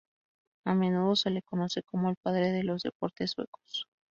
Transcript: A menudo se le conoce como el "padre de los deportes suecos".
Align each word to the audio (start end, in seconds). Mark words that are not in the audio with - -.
A 0.65 0.73
menudo 0.73 1.15
se 1.15 1.29
le 1.29 1.43
conoce 1.43 1.83
como 1.83 2.09
el 2.09 2.15
"padre 2.15 2.49
de 2.51 2.63
los 2.63 2.81
deportes 2.81 3.29
suecos". 3.29 3.85